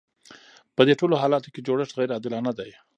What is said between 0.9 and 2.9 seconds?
ټولو حالاتو کې جوړښت غیر عادلانه دی.